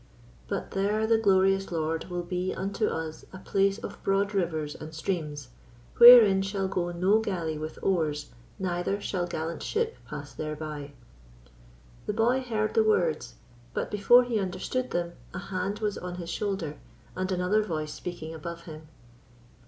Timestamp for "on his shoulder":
15.99-16.79